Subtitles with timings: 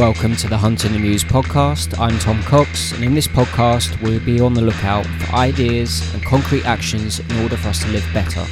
[0.00, 1.94] welcome to the Hunt and the Muse podcast.
[2.00, 6.24] I'm Tom Cox, and in this podcast, we'll be on the lookout for ideas and
[6.24, 8.42] concrete actions in order for us to live better.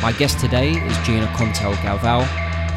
[0.00, 2.24] My guest today is Gina Contel Galvao.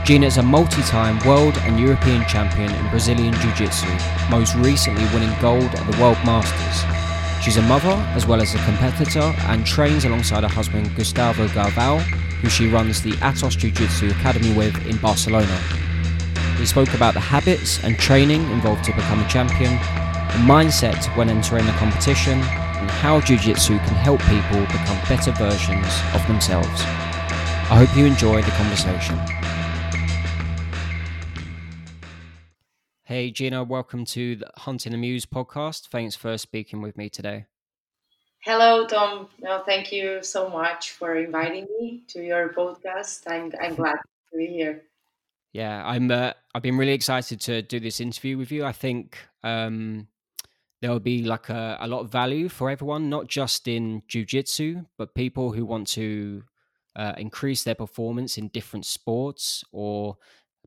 [0.03, 3.87] Gina is a multi time world and European champion in Brazilian Jiu Jitsu,
[4.29, 7.41] most recently winning gold at the World Masters.
[7.41, 12.01] She's a mother as well as a competitor and trains alongside her husband Gustavo Galvao,
[12.41, 15.57] who she runs the Atos Jiu Jitsu Academy with in Barcelona.
[16.59, 21.29] We spoke about the habits and training involved to become a champion, the mindset when
[21.29, 26.67] entering a competition, and how Jiu Jitsu can help people become better versions of themselves.
[27.71, 29.17] I hope you enjoy the conversation.
[33.03, 35.87] Hey, Gina, welcome to the Hunting and Muse podcast.
[35.87, 37.45] Thanks for speaking with me today.
[38.41, 39.29] Hello, Tom.
[39.39, 43.21] No, thank you so much for inviting me to your podcast.
[43.27, 43.95] I'm, I'm glad
[44.31, 44.83] to be here.
[45.53, 46.11] Yeah, I'm.
[46.11, 48.65] Uh, I've been really excited to do this interview with you.
[48.65, 50.07] I think um,
[50.81, 54.85] there will be like a, a, lot of value for everyone, not just in jujitsu,
[54.97, 56.43] but people who want to
[56.95, 60.17] uh, increase their performance in different sports or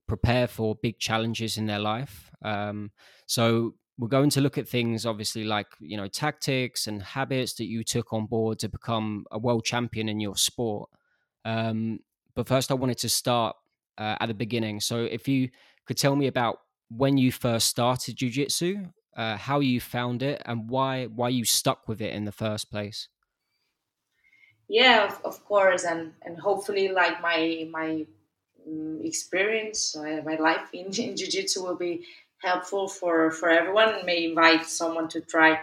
[0.09, 2.31] prepare for big challenges in their life.
[2.45, 2.91] Um,
[3.27, 7.67] so we're going to look at things, obviously, like you know tactics and habits that
[7.67, 10.91] you took on board to become a world champion in your sport.
[11.45, 12.01] Um,
[12.35, 13.57] but first, I wanted to start
[13.99, 14.81] uh, at the beginning.
[14.81, 15.51] So if you
[15.87, 20.69] could tell me about when you first started jujitsu, uh, how you found it, and
[20.69, 23.09] why why you stuck with it in the first place.
[24.69, 28.07] Yeah, of, of course, and and hopefully, like my my
[28.67, 32.07] um, experience, my life in, in jiu-jitsu will be
[32.43, 35.61] helpful for for everyone may invite someone to try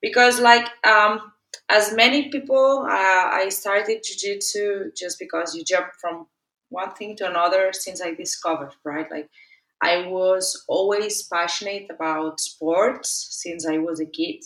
[0.00, 1.32] because like um
[1.70, 6.26] as many people uh, i started jiu-jitsu just because you jump from
[6.70, 9.10] one thing to another since I discovered, right?
[9.10, 9.30] Like
[9.82, 14.42] I was always passionate about sports since I was a kid,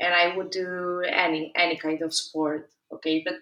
[0.00, 2.70] and I would do any any kind of sport.
[2.92, 3.34] Okay, but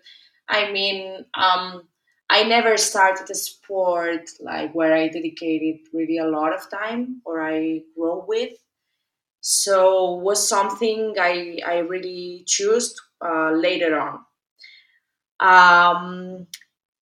[0.49, 1.89] I mean, um,
[2.31, 7.41] I never started a sport like where I dedicated really a lot of time or
[7.43, 8.53] I grow with.
[9.41, 14.21] So was something I I really chose uh, later on.
[15.41, 16.47] Um,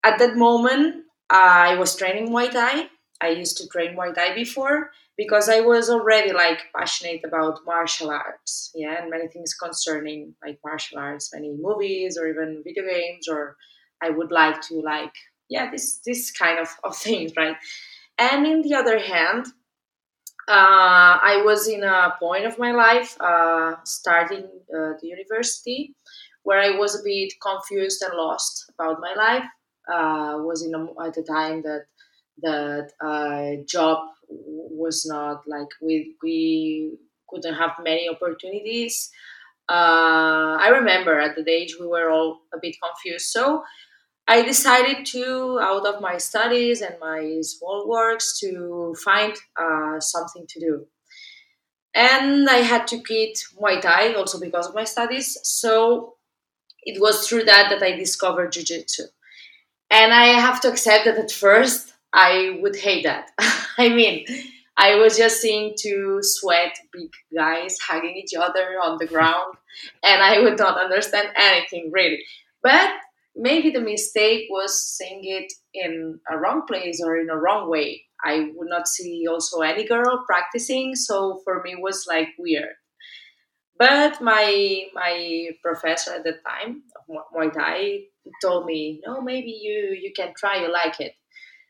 [0.04, 2.88] at that moment, I was training Muay Thai.
[3.20, 8.10] I used to train Muay Thai before because I was already like passionate about martial
[8.10, 13.28] arts, yeah, and many things concerning like martial arts, many movies or even video games,
[13.28, 13.56] or
[14.02, 15.14] I would like to like
[15.48, 17.56] yeah this this kind of, of things, right?
[18.18, 19.46] And in the other hand,
[20.48, 25.94] uh, I was in a point of my life uh, starting uh, the university
[26.42, 29.44] where I was a bit confused and lost about my life
[29.93, 31.87] uh, was in a, at the time that
[32.43, 39.11] that uh, job was not like we we couldn't have many opportunities.
[39.69, 43.62] Uh, I remember at the age we were all a bit confused, so
[44.28, 50.47] I decided to, out of my studies and my small works, to find uh, something
[50.49, 50.87] to do.
[51.95, 55.39] And I had to quit Muay Thai also because of my studies.
[55.45, 56.16] So
[56.83, 59.05] it was through that that I discovered Jiu Jitsu.
[59.94, 63.31] And I have to accept that at first I would hate that.
[63.78, 64.27] I mean,
[64.77, 69.54] I was just seeing two sweat big guys hugging each other on the ground,
[70.03, 72.19] and I would not understand anything really.
[72.60, 72.91] But
[73.37, 78.03] maybe the mistake was seeing it in a wrong place or in a wrong way.
[78.25, 82.75] I would not see also any girl practicing, so for me it was like weird.
[83.76, 88.04] But my my professor at the time of Muay Thai
[88.42, 91.14] told me, no, maybe you you can try, you like it.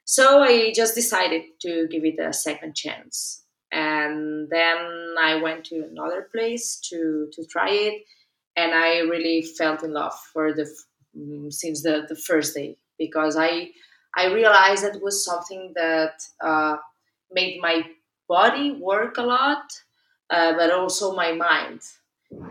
[0.05, 3.45] So I just decided to give it a second chance.
[3.73, 8.05] And then I went to another place to to try it,
[8.57, 10.67] and I really felt in love for the
[11.17, 13.71] mm, since the, the first day because I
[14.17, 16.77] I realized that was something that uh,
[17.33, 17.85] made my
[18.29, 19.65] body work a lot,
[20.31, 21.81] uh, but also my mind,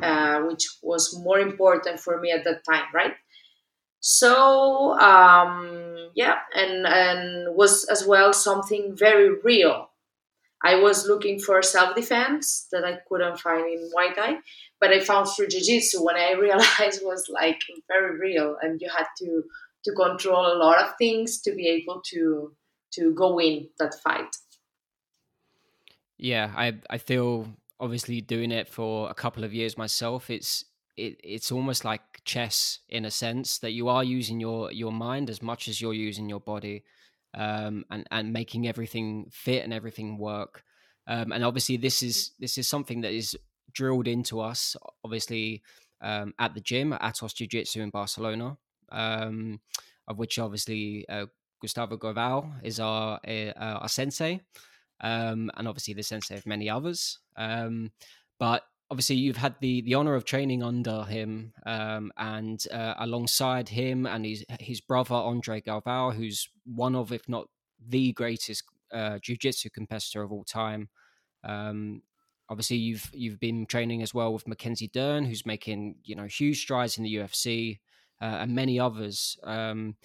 [0.02, 3.14] uh, which was more important for me at that time, right?
[4.00, 9.90] So um, yeah, and and was as well something very real.
[10.64, 14.38] I was looking for self defense that I couldn't find in Muay Thai,
[14.80, 18.90] but I found through Jiu Jitsu when I realized was like very real, and you
[18.90, 19.44] had to
[19.86, 22.54] to control a lot of things to be able to
[22.96, 24.36] to go in that fight.
[26.18, 27.48] Yeah, I I feel
[27.80, 30.30] obviously doing it for a couple of years myself.
[30.30, 30.66] It's
[30.96, 35.30] it, it's almost like chess in a sense that you are using your your mind
[35.30, 36.84] as much as you're using your body
[37.34, 40.64] um, and and making everything fit and everything work
[41.08, 43.38] um, and obviously this is this is something that is
[43.74, 44.76] drilled into us.
[45.04, 45.62] Obviously,
[46.02, 48.58] um, at the gym at Atos Jiu Jitsu in Barcelona,
[48.92, 49.60] um,
[50.08, 51.26] of which obviously uh,
[51.62, 54.42] Gustavo Galvao is our uh, our sensei,
[55.02, 57.20] um, and obviously the sensei of many others.
[57.36, 57.92] Um,
[58.40, 58.64] but
[58.94, 64.06] obviously, you've had the the honor of training under him um, and uh, alongside him
[64.06, 67.48] and his his brother Andre Galvao, who's one of, if not
[67.86, 68.64] the greatest
[68.94, 70.90] uh, jiu-jitsu competitor of all time.
[71.44, 72.04] Um,
[72.50, 76.62] obviously, you've you've been training as well with Mackenzie Dern, who's making you know huge
[76.62, 77.80] strides in the UFC,
[78.22, 79.38] uh, and many others.
[79.44, 79.96] Um,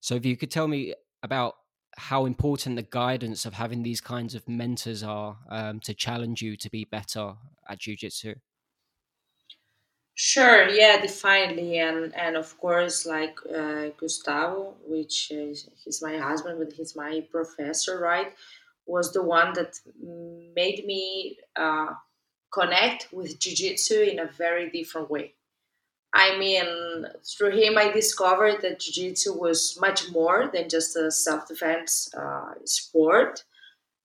[0.00, 1.54] so, if you could tell me about
[1.96, 6.56] how important the guidance of having these kinds of mentors are um, to challenge you
[6.56, 7.34] to be better
[7.68, 8.34] at jiu-jitsu?
[10.16, 16.60] Sure yeah definitely and and of course like uh, gustavo which is he's my husband
[16.60, 18.32] but he's my professor right
[18.86, 19.74] was the one that
[20.54, 21.88] made me uh,
[22.52, 25.34] connect with jiu-jitsu in a very different way
[26.14, 31.10] I mean, through him, I discovered that Jiu Jitsu was much more than just a
[31.10, 33.44] self defense uh, sport,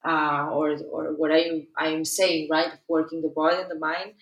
[0.03, 2.71] uh, or, or what I, I'm saying, right?
[2.87, 4.13] Working the body and the mind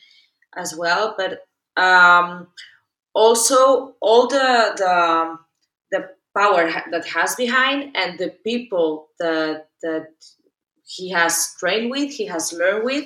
[0.55, 1.15] as well.
[1.17, 1.47] But
[1.81, 2.47] um,
[3.13, 5.37] also, all the, the,
[5.91, 10.09] the power that has behind and the people that, that
[10.83, 13.05] he has trained with, he has learned with,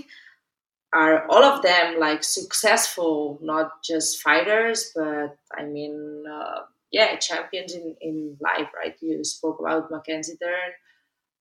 [0.94, 6.62] are all of them like successful, not just fighters, but I mean, uh,
[6.92, 8.96] yeah, champions in, in life, right?
[9.02, 10.74] You spoke about Mackenzie Dern,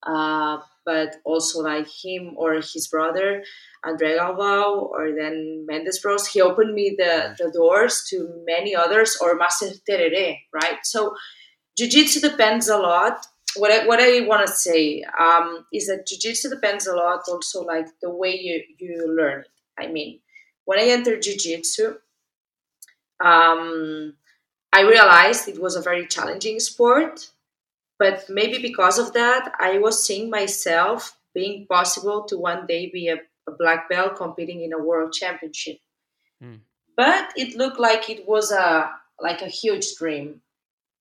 [0.05, 3.43] uh, but also like him or his brother,
[3.85, 6.29] Andre Galvao, or then Mendes Bros.
[6.29, 10.79] He opened me the, the doors to many others, or Master Terere, right?
[10.85, 11.15] So,
[11.77, 13.27] Jiu Jitsu depends a lot
[13.57, 17.63] what I, what I want to say um, is that jiu-jitsu depends a lot also
[17.63, 19.49] like the way you, you learn it.
[19.79, 20.21] I mean,
[20.65, 21.97] when I entered jiu-jitsu,
[23.25, 24.15] um,
[24.73, 27.31] I realized it was a very challenging sport,
[27.99, 33.09] but maybe because of that, I was seeing myself being possible to one day be
[33.09, 33.17] a,
[33.49, 35.79] a black belt competing in a world championship.
[36.43, 36.61] Mm.
[36.97, 40.41] But it looked like it was a like a huge dream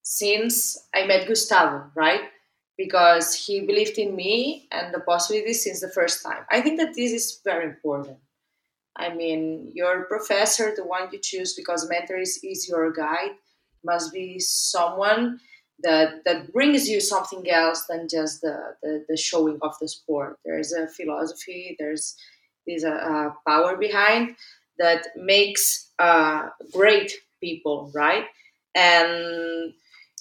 [0.01, 2.21] since I met Gustavo, right?
[2.79, 6.45] Because he believed in me and the possibilities since the first time.
[6.49, 8.17] I think that this is very important.
[8.95, 13.35] I mean, your professor, the one you choose because mentor is, is your guide,
[13.83, 15.41] must be someone
[15.83, 20.39] that that brings you something else than just the, the, the showing of the sport.
[20.45, 22.15] There's a philosophy, there's
[22.65, 24.35] there's a, a power behind
[24.77, 27.11] that makes uh, great
[27.41, 28.25] people, right?
[28.75, 29.73] And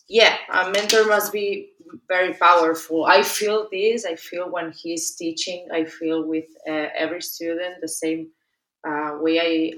[0.08, 1.70] yeah, a mentor must be
[2.08, 3.04] very powerful.
[3.04, 4.04] I feel this.
[4.04, 5.68] I feel when he's teaching.
[5.72, 8.30] I feel with uh, every student the same
[8.88, 9.72] uh, way I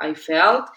[0.00, 0.70] I I felt,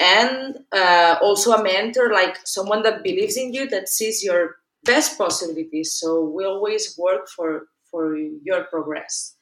[0.00, 5.18] and uh, also a mentor, like someone that believes in you, that sees your best
[5.18, 5.92] possibilities.
[6.00, 9.36] So we always work for for your progress,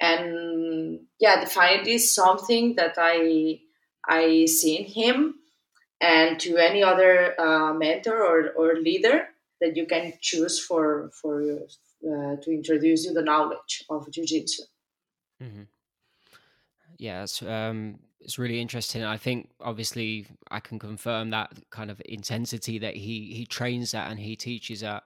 [0.00, 3.60] and yeah, definitely is something that I
[4.08, 5.34] I see in him
[6.00, 9.28] and to any other uh, mentor or, or leader
[9.60, 14.62] that you can choose for for uh, to introduce you the knowledge of jiu-jitsu.
[15.42, 15.62] Mm-hmm.
[16.98, 19.04] yeah it's um it's really interesting.
[19.04, 24.10] I think obviously i can confirm that kind of intensity that he he trains at
[24.10, 25.02] and he teaches at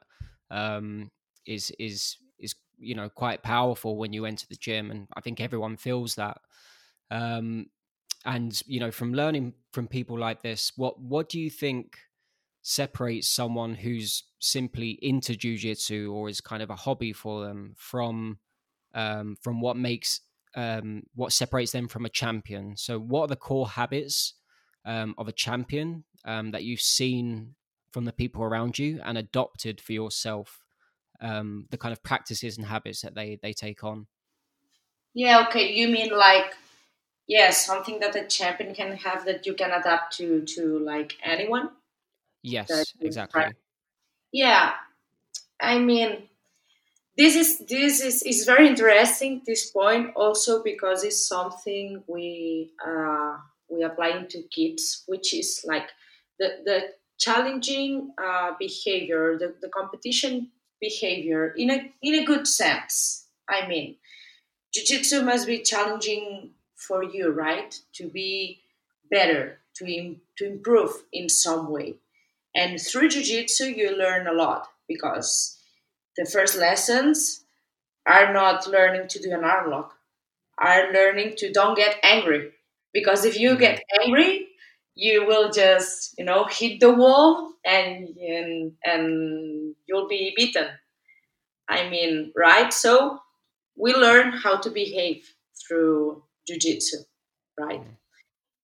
[0.50, 1.10] um
[1.46, 5.40] is is is you know quite powerful when you enter the gym and i think
[5.40, 6.38] everyone feels that.
[7.10, 7.66] Um
[8.24, 11.98] and you know from learning from people like this what what do you think
[12.62, 18.38] separates someone who's simply into jujitsu or is kind of a hobby for them from
[18.94, 20.20] um, from what makes
[20.56, 22.76] um, what separates them from a champion?
[22.76, 24.34] So what are the core habits
[24.84, 27.54] um, of a champion um, that you've seen
[27.92, 30.58] from the people around you and adopted for yourself
[31.20, 34.06] um, the kind of practices and habits that they they take on?
[35.14, 36.54] Yeah okay you mean like
[37.30, 41.70] yes something that a champion can have that you can adapt to to like anyone.
[42.42, 43.54] Yes exactly.
[44.32, 44.72] yeah
[45.60, 46.10] i mean
[47.18, 53.36] this is this is, is very interesting this point also because it's something we uh,
[53.68, 55.88] we apply to kids which is like
[56.38, 56.78] the the
[57.18, 60.48] challenging uh, behavior the, the competition
[60.80, 63.96] behavior in a in a good sense i mean.
[64.72, 66.50] Jiu-jitsu must be challenging
[66.86, 67.78] for you, right?
[67.94, 68.60] To be
[69.10, 71.96] better, to, Im- to improve in some way.
[72.54, 75.58] And through Jiu Jitsu, you learn a lot because
[76.16, 77.44] the first lessons
[78.06, 79.94] are not learning to do an arm lock,
[80.58, 82.50] are learning to don't get angry.
[82.92, 84.02] Because if you get mm-hmm.
[84.02, 84.48] angry,
[84.94, 90.66] you will just, you know, hit the wall and and, and you'll be beaten.
[91.68, 92.72] I mean, right?
[92.72, 93.20] So
[93.76, 96.98] we learn how to behave through jiu-jitsu,
[97.58, 97.82] right?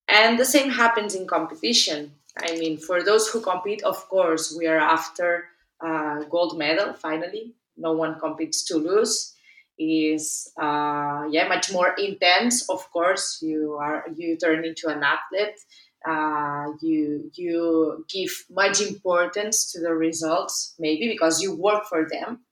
[0.09, 2.13] And the same happens in competition.
[2.37, 5.49] I mean, for those who compete, of course, we are after
[5.81, 7.55] uh, gold medal finally.
[7.77, 9.35] No one competes to lose.
[9.79, 12.67] Is uh, yeah much more intense.
[12.71, 15.59] Of course, you are you turn into an athlete.
[16.09, 22.46] Uh, you you give much importance to the results, maybe because you work for them,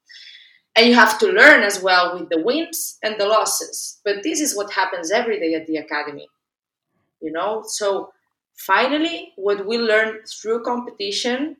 [0.76, 4.00] and you have to learn as well with the wins and the losses.
[4.04, 6.28] But this is what happens every day at the academy,
[7.20, 7.62] you know.
[7.66, 8.12] So
[8.56, 11.56] finally, what we learn through competition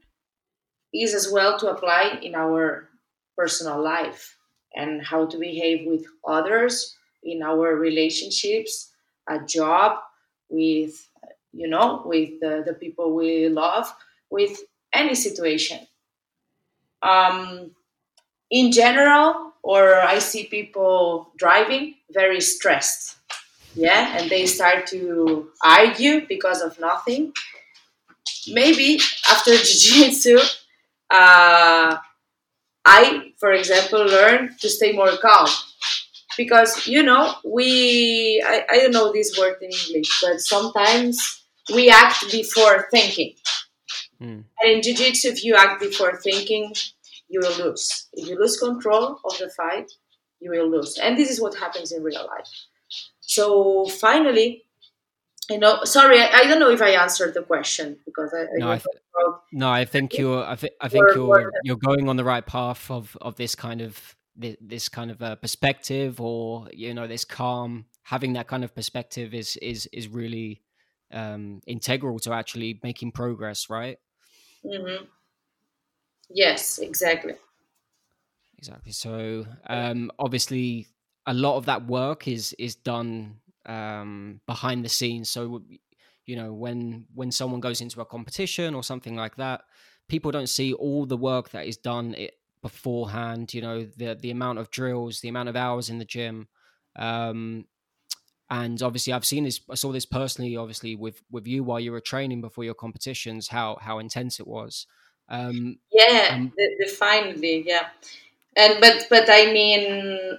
[0.93, 2.89] is as well to apply in our
[3.37, 4.37] personal life
[4.75, 8.93] and how to behave with others in our relationships,
[9.29, 9.99] a job,
[10.49, 11.09] with
[11.53, 13.95] you know, with the, the people we love,
[14.29, 14.61] with
[14.93, 15.79] any situation.
[17.03, 17.71] Um,
[18.51, 23.17] in general, or I see people driving very stressed,
[23.75, 27.33] yeah, and they start to argue because of nothing.
[28.49, 30.39] Maybe after jiu-jitsu,
[31.11, 31.97] uh,
[32.85, 35.49] I, for example, learn to stay more calm
[36.37, 41.91] because you know we I, I don't know this word in English, but sometimes we
[41.91, 43.35] act before thinking.
[44.21, 44.45] Mm.
[44.63, 46.75] And in jiu-jitsu, if you act before thinking,
[47.29, 48.09] you will lose.
[48.13, 49.91] If you lose control of the fight,
[50.41, 50.99] you will lose.
[50.99, 52.49] And this is what happens in real life.
[53.21, 54.65] So finally,
[55.51, 58.71] you know, sorry, I, I don't know if I answered the question because I, no,
[58.71, 58.87] I, th-
[59.53, 62.91] no, I think you're, I, th- I think you're, you're going on the right path
[62.91, 67.87] of, of this kind of, this kind of a perspective or, you know, this calm,
[68.03, 70.63] having that kind of perspective is, is, is really
[71.13, 73.99] um, integral to actually making progress, right?
[74.65, 75.05] Mm-hmm.
[76.29, 77.37] Yes, exactly.
[78.59, 78.93] Exactly.
[78.93, 80.87] So um, obviously,
[81.27, 85.29] a lot of that work is is done um, behind the scenes.
[85.31, 85.63] So
[86.25, 89.63] you know, when when someone goes into a competition or something like that,
[90.09, 93.53] people don't see all the work that is done it, beforehand.
[93.53, 96.49] You know, the the amount of drills, the amount of hours in the gym.
[96.97, 97.67] Um,
[98.51, 101.91] and obviously i've seen this i saw this personally obviously with with you while you
[101.91, 104.87] were training before your competitions how how intense it was
[105.29, 107.89] um, yeah, um, definitely, yeah.
[108.57, 110.39] And but but I mean,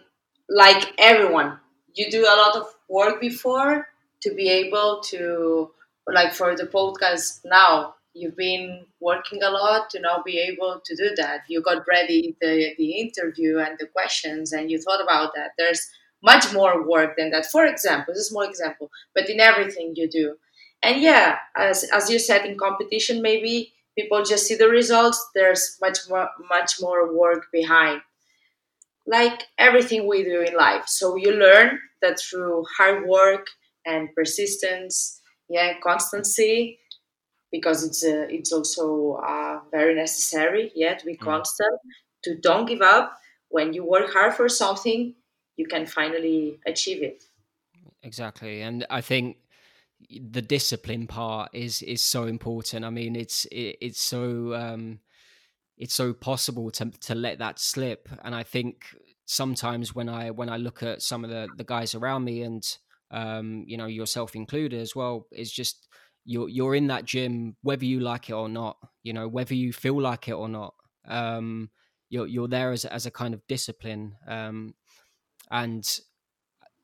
[0.50, 1.60] like everyone,
[1.94, 3.88] you do a lot of work before
[4.22, 5.72] to be able to,
[6.12, 10.96] like for the podcast now, you've been working a lot to now be able to
[10.96, 11.42] do that.
[11.50, 15.52] You got ready the the interview and the questions, and you thought about that.
[15.58, 15.90] There's
[16.24, 17.46] much more work than that.
[17.48, 20.36] For example, this is small example, but in everything you do.
[20.84, 25.78] And yeah, as as you said in competition, maybe people just see the results there's
[25.82, 28.02] much more much more work behind.
[29.08, 30.88] Like everything we do in life.
[30.88, 33.48] So you learn that through hard work
[33.86, 36.80] and persistence yeah constancy
[37.52, 41.20] because it's uh, it's also uh, very necessary yeah to be mm.
[41.20, 41.80] constant
[42.24, 43.18] to don't give up.
[43.50, 45.14] When you work hard for something
[45.56, 47.24] you can finally achieve it.
[48.04, 49.38] Exactly and i think
[50.10, 52.86] the discipline part is is so important.
[52.86, 55.00] I mean, it's it, it's so um,
[55.78, 58.10] it's so possible to to let that slip.
[58.24, 58.86] And I think
[59.26, 62.78] sometimes when I when I look at some of the the guys around me, and
[63.12, 65.88] um, you know yourself included as well, is just
[66.24, 68.78] you're you're in that gym whether you like it or not.
[69.04, 70.74] You know whether you feel like it or not.
[71.08, 71.70] Um,
[72.10, 74.16] you're you're there as as a kind of discipline.
[74.28, 74.76] Um,
[75.52, 76.00] and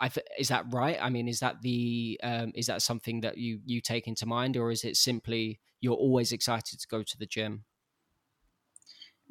[0.10, 0.98] th- is that right?
[1.00, 4.58] I mean, is that the um, is that something that you you take into mind,
[4.58, 7.66] or is it simply you're always excited to go to the gym?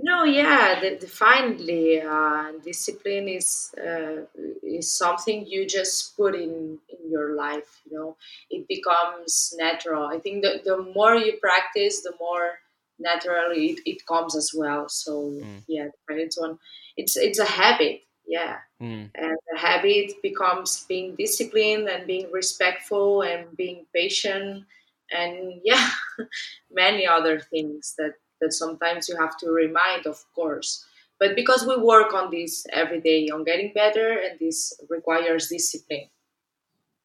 [0.03, 2.01] No, yeah, definitely.
[2.01, 4.25] Uh, discipline is uh,
[4.63, 7.83] is something you just put in in your life.
[7.85, 8.17] You know,
[8.49, 10.07] it becomes natural.
[10.07, 12.61] I think the the more you practice, the more
[12.99, 14.89] naturally it, it comes as well.
[14.89, 15.63] So mm.
[15.69, 16.59] yeah, it's one.
[16.97, 18.59] It's it's a habit yeah.
[18.81, 19.11] Mm.
[19.15, 24.65] and the habit becomes being disciplined and being respectful and being patient
[25.11, 25.91] and yeah
[26.71, 30.87] many other things that that sometimes you have to remind of course.
[31.19, 36.09] But because we work on this every day on getting better and this requires discipline.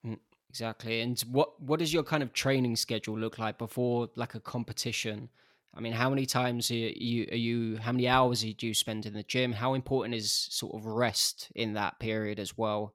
[0.08, 1.02] Mm, exactly.
[1.02, 5.30] And what what does your kind of training schedule look like before like a competition
[5.76, 9.06] I mean, how many times are you, are you how many hours do you spend
[9.06, 9.52] in the gym?
[9.52, 12.94] How important is sort of rest in that period as well?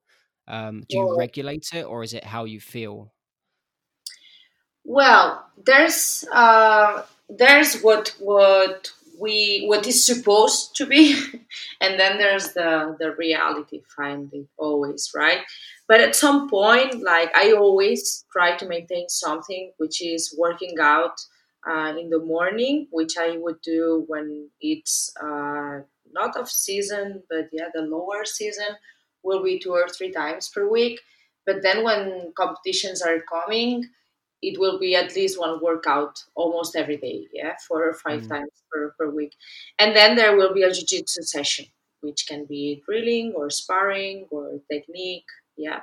[0.49, 3.13] Um, do you regulate it or is it how you feel?
[4.85, 11.21] Well, there's uh, there's what what we what is supposed to be,
[11.81, 13.83] and then there's the the reality.
[13.95, 15.41] Finally, always right.
[15.87, 21.21] But at some point, like I always try to maintain something, which is working out
[21.69, 25.81] uh, in the morning, which I would do when it's uh,
[26.12, 28.76] not off season, but yeah, the lower season
[29.23, 31.00] will be two or three times per week.
[31.47, 33.88] But then when competitions are coming,
[34.43, 38.29] it will be at least one workout almost every day, yeah, four or five mm.
[38.29, 39.35] times per, per week.
[39.79, 41.67] And then there will be a jiu-jitsu session,
[42.00, 45.26] which can be drilling or sparring or technique,
[45.57, 45.81] yeah.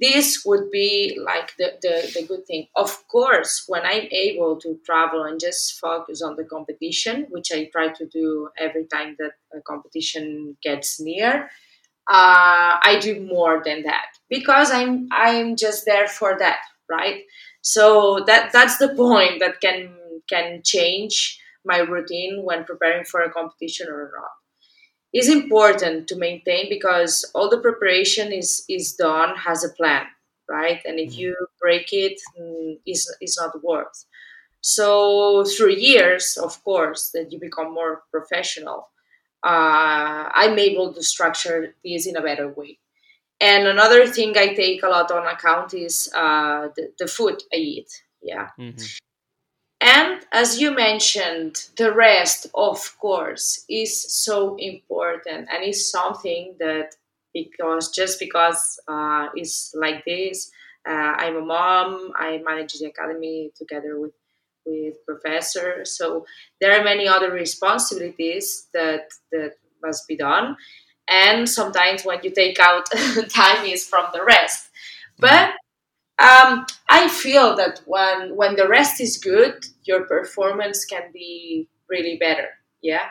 [0.00, 2.68] This would be like the, the, the good thing.
[2.76, 7.68] Of course, when I'm able to travel and just focus on the competition, which I
[7.72, 11.50] try to do every time that a competition gets near,
[12.10, 17.22] uh, I do more than that because I'm I'm just there for that, right?
[17.62, 19.94] So that that's the point that can
[20.28, 24.30] can change my routine when preparing for a competition or not.
[25.12, 30.06] Is important to maintain because all the preparation is is done has a plan,
[30.48, 30.80] right?
[30.84, 31.20] And if mm-hmm.
[31.20, 34.04] you break it, mm, is is not worth.
[34.60, 38.90] So through years, of course, that you become more professional
[39.44, 42.78] uh, I'm able to structure this in a better way.
[43.40, 47.56] And another thing I take a lot on account is uh, the, the, food I
[47.56, 47.88] eat.
[48.20, 48.48] Yeah.
[48.58, 48.84] Mm-hmm.
[49.80, 53.92] And as you mentioned, the rest, of course, is
[54.24, 56.96] so important and is something that
[57.32, 60.50] because just because uh, it's like this,
[60.88, 64.12] uh, I'm a mom, I manage the academy together with
[64.66, 65.84] with professor.
[65.84, 66.26] So
[66.60, 70.56] there are many other responsibilities that that must be done,
[71.08, 72.86] and sometimes when you take out
[73.30, 74.70] time is from the rest.
[75.18, 75.54] But
[76.20, 82.16] um, I feel that when when the rest is good, your performance can be really
[82.16, 82.48] better.
[82.82, 83.08] Yeah,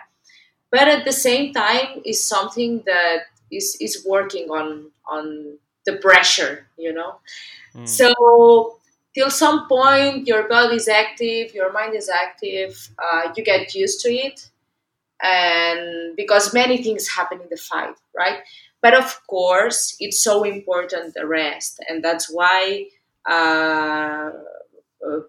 [0.72, 6.68] but at the same time, is something that is is working on on the pressure.
[6.78, 7.16] You know,
[7.76, 7.88] mm.
[7.88, 8.78] so
[9.18, 14.00] till some point your body is active your mind is active uh, you get used
[14.02, 14.50] to it
[15.24, 18.40] and because many things happen in the fight right
[18.82, 22.86] but of course it's so important the rest and that's why
[23.28, 24.30] uh,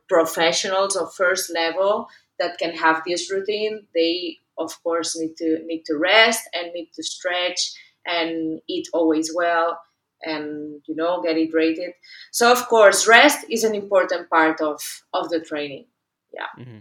[0.09, 2.09] professionals of first level
[2.39, 6.91] that can have this routine they of course need to need to rest and need
[6.95, 7.73] to stretch
[8.07, 9.79] and eat always well
[10.23, 11.93] and you know get hydrated.
[12.33, 14.81] So of course rest is an important part of
[15.13, 15.87] of the training.
[16.33, 16.63] Yeah.
[16.63, 16.79] Mm-hmm.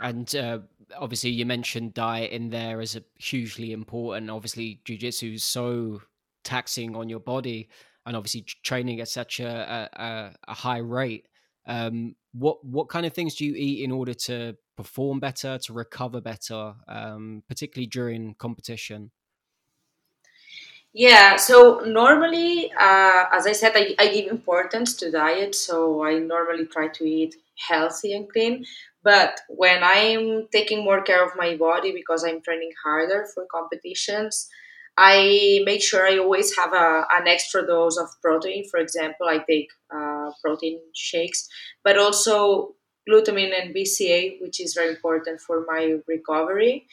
[0.00, 0.58] and uh,
[0.96, 6.02] obviously you mentioned diet in there as a hugely important obviously jiu-jitsu is so
[6.42, 7.68] taxing on your body
[8.08, 11.28] and obviously training at such a, a, a high rate
[11.66, 15.72] um, what what kind of things do you eat in order to perform better to
[15.72, 19.10] recover better um, particularly during competition
[20.94, 25.54] yeah, so normally, uh, as I said, I, I, give importance to diet.
[25.54, 27.36] So I normally try to eat
[27.68, 28.64] healthy and clean.
[29.02, 34.48] But when I'm taking more care of my body because I'm training harder for competitions,
[34.98, 38.68] I make sure I always have a, an extra dose of protein.
[38.68, 41.48] For example, I take uh, protein shakes,
[41.84, 42.74] but also
[43.08, 46.88] glutamine and BCA, which is very important for my recovery.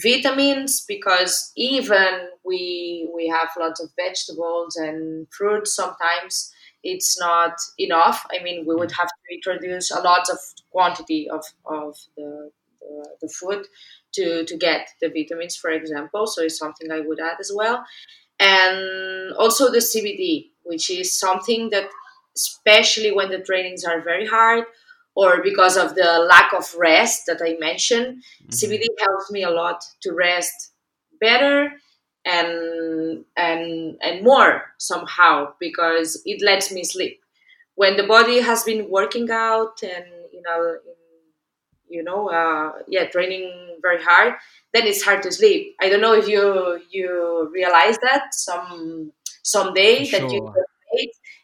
[0.00, 6.50] Vitamins because even we we have lots of vegetables and fruits sometimes
[6.82, 8.26] it's not enough.
[8.32, 10.38] I mean we would have to introduce a lot of
[10.70, 12.50] quantity of, of the,
[12.80, 13.66] the, the food
[14.12, 17.84] to, to get the vitamins for example so it's something i would add as well
[18.38, 21.88] and also the cbd which is something that
[22.36, 24.64] especially when the trainings are very hard
[25.14, 28.48] or because of the lack of rest that I mentioned, mm-hmm.
[28.48, 30.72] CBD helps me a lot to rest
[31.20, 31.72] better
[32.24, 37.20] and and and more somehow because it lets me sleep.
[37.74, 41.01] When the body has been working out and you know in,
[41.92, 44.34] you know uh, yeah training very hard,
[44.72, 45.76] then it's hard to sleep.
[45.80, 50.54] I don't know if you you realize that some some day that you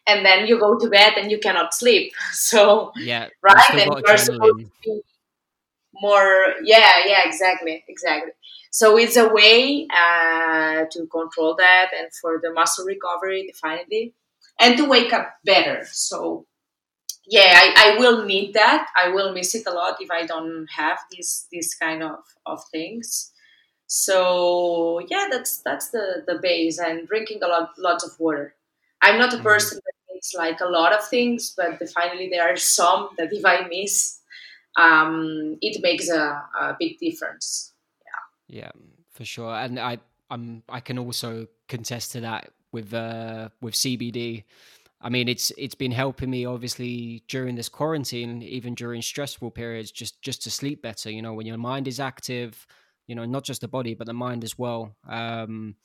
[0.07, 2.13] and then you go to bed and you cannot sleep.
[2.33, 5.01] So yeah, right, and you're supposed to be
[5.93, 6.53] more.
[6.63, 8.31] Yeah, yeah, exactly, exactly.
[8.71, 14.13] So it's a way uh, to control that and for the muscle recovery, definitely,
[14.59, 15.87] and to wake up better.
[15.91, 16.45] So
[17.29, 18.87] yeah, I, I will need that.
[18.95, 22.63] I will miss it a lot if I don't have this this kind of, of
[22.71, 23.31] things.
[23.85, 28.55] So yeah, that's that's the, the base and drinking a lot lots of water.
[29.01, 29.43] I'm not a mm-hmm.
[29.43, 33.45] person that needs like a lot of things, but finally there are some that if
[33.45, 34.19] I miss,
[34.75, 37.73] um, it makes a, a big difference.
[38.05, 38.61] Yeah.
[38.61, 38.71] Yeah,
[39.11, 39.53] for sure.
[39.53, 39.99] And I
[40.31, 44.45] I'm I can also contest to that with uh with CBD
[45.01, 49.91] I mean, it's it's been helping me obviously during this quarantine, even during stressful periods,
[49.91, 51.09] just just to sleep better.
[51.09, 52.67] You know, when your mind is active,
[53.07, 54.95] you know, not just the body but the mind as well.
[55.07, 55.75] Um,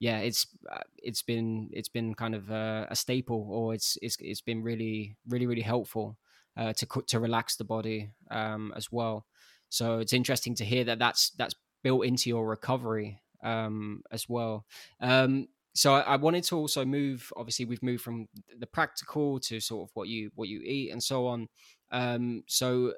[0.00, 4.16] yeah, it's uh, it's been it's been kind of a, a staple, or it's it's
[4.20, 6.18] it's been really really really helpful
[6.56, 9.26] uh, to to relax the body um, as well.
[9.68, 14.66] So it's interesting to hear that that's that's built into your recovery um, as well.
[15.00, 17.32] Um, so I, I, wanted to also move.
[17.36, 21.02] Obviously, we've moved from the practical to sort of what you what you eat and
[21.02, 21.48] so on.
[21.92, 22.94] Um, so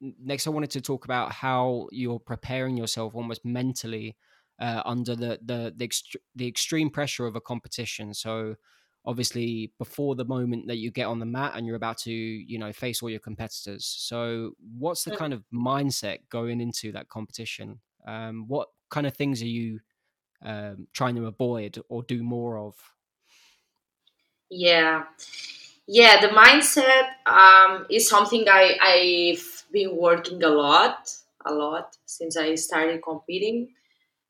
[0.00, 4.16] next, I wanted to talk about how you're preparing yourself almost mentally
[4.60, 8.14] uh, under the the the, ext- the extreme pressure of a competition.
[8.14, 8.56] So
[9.06, 12.58] obviously before the moment that you get on the mat and you're about to you
[12.58, 15.16] know face all your competitors so what's the mm.
[15.16, 19.80] kind of mindset going into that competition um, what kind of things are you
[20.42, 22.74] um, trying to avoid or do more of?
[24.50, 25.04] Yeah,
[25.86, 26.20] yeah.
[26.20, 31.10] The mindset um, is something I, I've been working a lot,
[31.46, 33.68] a lot since I started competing.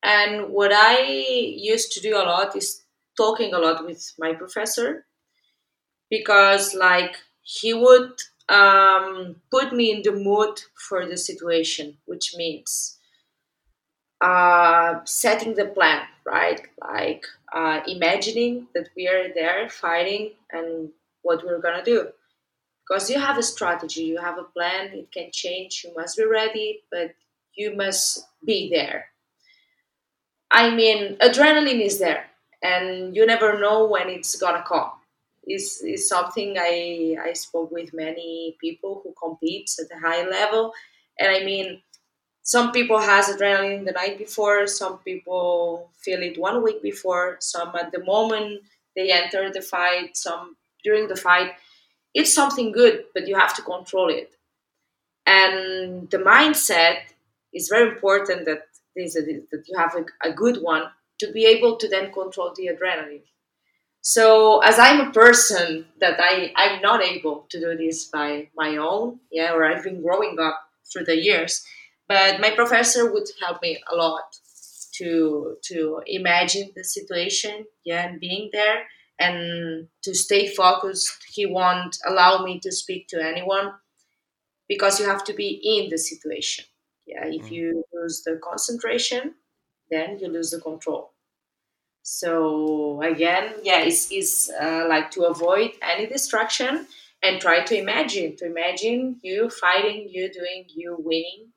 [0.03, 2.83] And what I used to do a lot is
[3.17, 5.05] talking a lot with my professor
[6.09, 8.13] because, like, he would
[8.49, 12.97] um, put me in the mood for the situation, which means
[14.21, 16.61] uh, setting the plan, right?
[16.81, 20.89] Like uh, imagining that we are there fighting and
[21.23, 22.09] what we're gonna do.
[22.87, 26.25] Because you have a strategy, you have a plan, it can change, you must be
[26.25, 27.15] ready, but
[27.55, 29.07] you must be there.
[30.51, 32.25] I mean, adrenaline is there,
[32.61, 34.91] and you never know when it's gonna come.
[35.47, 40.73] Is is something I I spoke with many people who compete at a high level,
[41.19, 41.81] and I mean,
[42.43, 47.75] some people has adrenaline the night before some people feel it one week before some
[47.75, 48.61] at the moment
[48.95, 51.51] they enter the fight some during the fight
[52.13, 54.31] it's something good but you have to control it.
[55.25, 56.97] And the mindset
[57.53, 58.63] is very important that
[58.95, 60.83] that you have a, a good one
[61.19, 63.21] to be able to then control the adrenaline.
[64.01, 68.77] So as i'm a person that i i'm not able to do this by my
[68.77, 70.59] own yeah or i've been growing up
[70.91, 71.63] through the years
[72.11, 74.35] but my professor would help me a lot
[74.95, 78.79] to to imagine the situation, yeah, and being there
[79.17, 81.15] and to stay focused.
[81.33, 83.71] He won't allow me to speak to anyone
[84.67, 86.65] because you have to be in the situation.
[87.05, 87.51] Yeah, if mm.
[87.51, 89.35] you lose the concentration,
[89.89, 91.13] then you lose the control.
[92.03, 96.87] So again, yeah, it's, it's uh, like to avoid any distraction
[97.23, 101.51] and try to imagine, to imagine you fighting, you doing, you winning,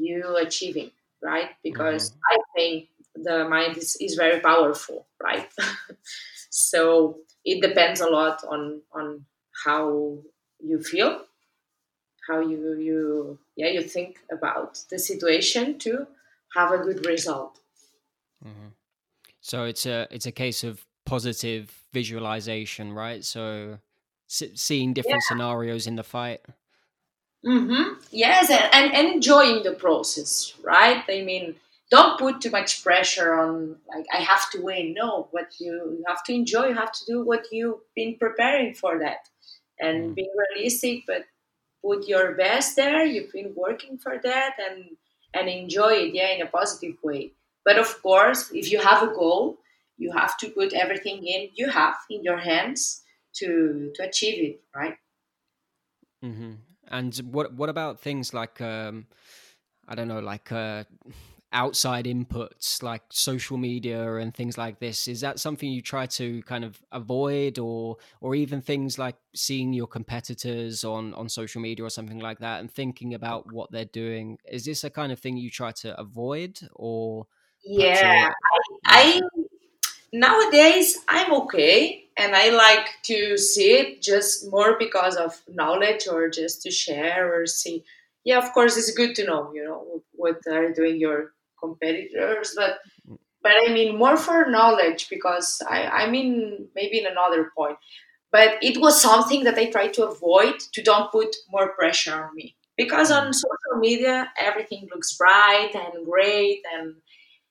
[0.00, 0.90] you achieving,
[1.22, 1.50] right?
[1.62, 2.20] Because mm-hmm.
[2.32, 5.48] I think the mind is, is very powerful, right?
[6.50, 9.24] so it depends a lot on on
[9.64, 10.18] how
[10.58, 11.22] you feel,
[12.28, 16.06] how you you yeah you think about the situation to
[16.56, 17.58] have a good result.
[18.44, 18.68] Mm-hmm.
[19.40, 23.24] So it's a it's a case of positive visualization, right?
[23.24, 23.78] So
[24.28, 25.28] seeing different yeah.
[25.28, 26.40] scenarios in the fight.
[27.44, 27.94] Mm-hmm.
[28.10, 31.02] Yes, and, and, enjoying the process, right?
[31.08, 31.54] I mean,
[31.90, 34.94] don't put too much pressure on like I have to win.
[34.94, 38.74] No, what you, you have to enjoy, you have to do what you've been preparing
[38.74, 39.28] for that,
[39.78, 40.14] and mm.
[40.14, 41.24] being realistic, but
[41.82, 43.06] put your best there.
[43.06, 44.96] You've been working for that, and
[45.32, 47.32] and enjoy it, yeah, in a positive way.
[47.64, 49.58] But of course, if you have a goal,
[49.96, 53.02] you have to put everything in you have in your hands
[53.36, 54.96] to to achieve it, right?
[56.22, 56.69] Mm-hmm.
[56.90, 59.06] And what what about things like um,
[59.88, 60.84] I don't know, like uh,
[61.52, 65.08] outside inputs like social media and things like this?
[65.08, 69.72] Is that something you try to kind of avoid, or or even things like seeing
[69.72, 73.84] your competitors on on social media or something like that, and thinking about what they're
[73.84, 74.38] doing?
[74.50, 77.26] Is this a kind of thing you try to avoid, or
[77.64, 78.32] yeah,
[78.86, 79.20] I, I
[80.12, 86.28] nowadays I'm okay and I like to see it just more because of knowledge or
[86.28, 87.84] just to share or see.
[88.24, 92.80] Yeah, of course, it's good to know, you know, what are doing your competitors, but
[93.42, 97.78] but I mean more for knowledge because I I mean maybe in another point.
[98.32, 102.30] but it was something that I tried to avoid to don't put more pressure on
[102.34, 103.34] me because on mm.
[103.34, 106.94] social media everything looks bright and great and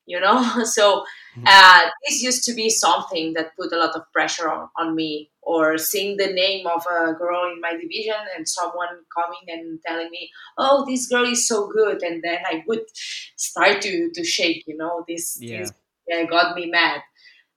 [0.09, 1.05] you know so
[1.37, 1.43] mm-hmm.
[1.45, 5.29] uh, this used to be something that put a lot of pressure on, on me
[5.41, 10.09] or seeing the name of a girl in my division and someone coming and telling
[10.09, 12.85] me oh this girl is so good and then i would
[13.37, 15.59] start to to shake you know this, yeah.
[15.59, 15.71] this
[16.07, 17.01] yeah, got me mad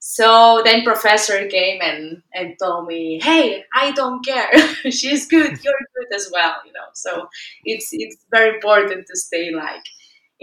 [0.05, 4.51] so then professor came and, and told me, "Hey, I don't care.
[4.91, 5.51] She's good.
[5.63, 6.89] You're good as well." You know.
[6.93, 7.29] So
[7.63, 9.85] it's it's very important to stay like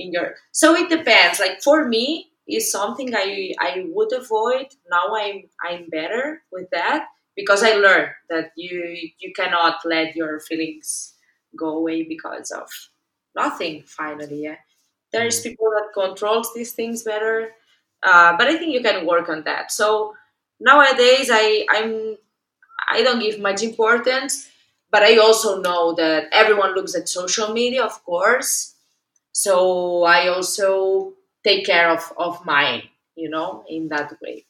[0.01, 0.35] in your.
[0.53, 1.41] So it depends.
[1.41, 4.67] Like for me, is something I I would avoid.
[4.91, 10.41] Now I'm I'm better with that because I learned that you you cannot let your
[10.41, 11.15] feelings
[11.57, 12.69] go away because of
[13.37, 13.83] nothing.
[13.87, 14.57] Finally, yeah.
[15.13, 15.45] There's mm.
[15.45, 17.51] people that controls these things better
[18.03, 19.71] uh, but I think you can work on that.
[19.73, 20.15] So
[20.59, 22.17] nowadays, I I'm
[22.89, 24.49] I don't give much importance,
[24.91, 28.75] but I also know that everyone looks at social media, of course.
[29.33, 31.15] So I also
[31.45, 32.83] take care of of mine,
[33.17, 34.47] you know, in that way.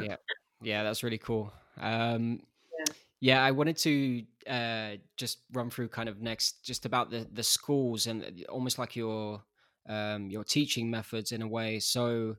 [0.00, 0.16] yeah,
[0.62, 1.52] yeah, that's really cool.
[1.78, 2.42] Um,
[2.78, 2.94] yeah.
[3.20, 7.42] yeah, I wanted to uh, just run through kind of next, just about the the
[7.42, 9.42] schools and almost like your
[9.88, 11.78] um, your teaching methods in a way.
[11.78, 12.36] So,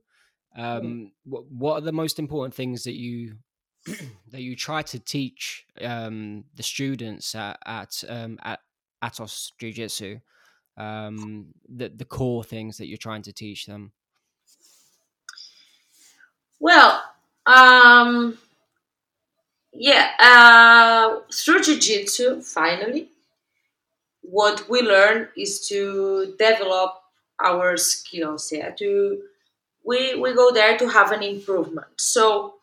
[0.57, 0.63] mm.
[0.63, 3.37] um, what, what are the most important things that you
[4.31, 8.59] that you try to teach um, the students at at, um, at
[9.03, 10.19] Atos Jiu Jitsu?
[10.77, 13.91] Um, the the core things that you're trying to teach them.
[16.59, 17.03] Well,
[17.45, 18.37] um,
[19.73, 23.09] yeah, uh, through Jiu Jitsu, finally,
[24.21, 27.01] what we learn is to develop
[27.41, 29.21] our skills yeah to
[29.85, 32.55] we we go there to have an improvement so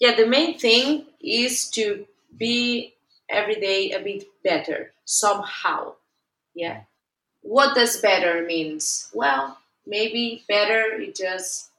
[0.00, 2.94] yeah the main thing is to be
[3.30, 5.92] every day a bit better somehow
[6.54, 6.82] yeah
[7.44, 11.70] what does better means well maybe better is just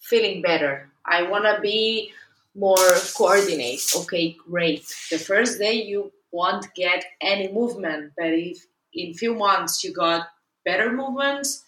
[0.00, 2.12] feeling better i want to be
[2.54, 9.14] more coordinate okay great the first day you won't get any movement but if in
[9.14, 10.28] few months you got
[10.64, 11.64] better movements,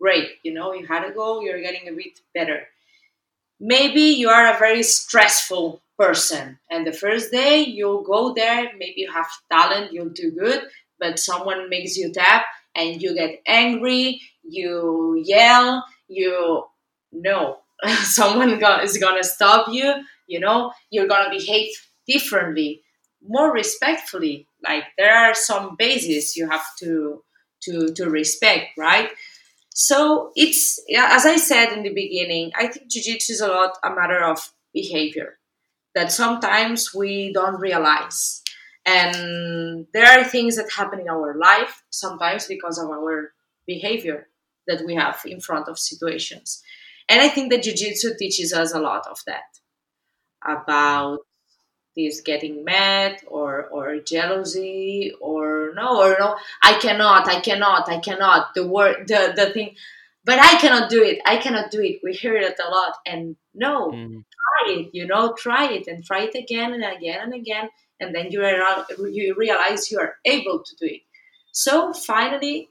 [0.00, 0.28] great.
[0.44, 2.68] You know, you had a goal, you're getting a bit better.
[3.60, 8.94] Maybe you are a very stressful person, and the first day you'll go there, maybe
[9.02, 10.62] you have talent, you'll do good,
[11.00, 16.64] but someone makes you tap and you get angry, you yell, you
[17.12, 17.58] no,
[18.02, 18.50] someone
[18.82, 19.94] is gonna stop you,
[20.26, 21.68] you know, you're gonna behave
[22.06, 22.82] differently,
[23.22, 24.48] more respectfully.
[24.62, 27.22] Like there are some bases you have to
[27.64, 29.10] to to respect, right?
[29.74, 33.90] So it's as I said in the beginning, I think jiu-jitsu is a lot a
[33.94, 35.38] matter of behavior
[35.94, 38.42] that sometimes we don't realize.
[38.86, 43.32] And there are things that happen in our life sometimes because of our
[43.66, 44.28] behavior
[44.66, 46.62] that we have in front of situations.
[47.08, 49.58] And I think that jiu-jitsu teaches us a lot of that
[50.46, 51.20] about
[51.96, 57.98] this getting mad or or jealousy or no or no i cannot i cannot i
[57.98, 59.74] cannot the word the the thing
[60.24, 63.36] but i cannot do it i cannot do it we hear it a lot and
[63.54, 64.24] no mm.
[64.34, 67.68] try it you know try it and try it again and again and again
[68.00, 71.02] and then you, are, you realize you are able to do it.
[71.52, 72.70] So finally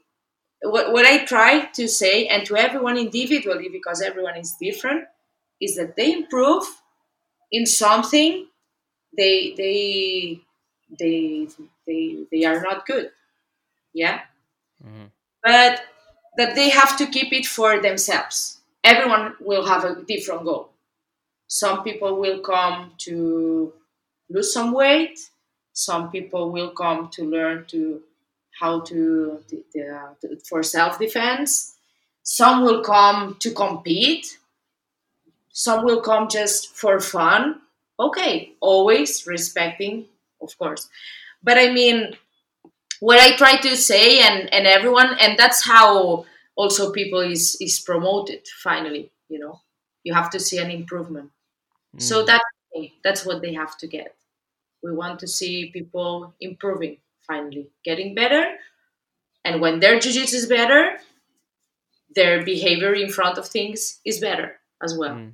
[0.62, 5.04] what, what i try to say and to everyone individually because everyone is different
[5.60, 6.64] is that they improve
[7.52, 8.46] in something
[9.16, 10.40] they they
[10.98, 11.48] they
[11.86, 13.10] they they are not good.
[13.92, 14.22] Yeah?
[14.84, 15.04] Mm-hmm.
[15.42, 15.82] but
[16.36, 18.58] that they have to keep it for themselves.
[18.82, 20.70] Everyone will have a different goal.
[21.46, 23.72] Some people will come to
[24.30, 25.18] lose some weight
[25.72, 28.02] some people will come to learn to
[28.60, 29.64] how to, to
[30.48, 31.74] for self-defense
[32.22, 34.38] some will come to compete
[35.52, 37.60] some will come just for fun
[37.98, 40.06] okay, always respecting,
[40.40, 40.88] of course.
[41.42, 42.16] But I mean,
[43.00, 47.80] what I try to say, and and everyone, and that's how also people is is
[47.80, 48.46] promoted.
[48.62, 49.60] Finally, you know,
[50.02, 51.30] you have to see an improvement.
[51.96, 52.02] Mm.
[52.02, 52.42] So that
[53.02, 54.14] that's what they have to get.
[54.82, 58.44] We want to see people improving finally, getting better,
[59.44, 60.98] and when their jiu-jitsu is better,
[62.14, 65.14] their behavior in front of things is better as well.
[65.14, 65.32] Mm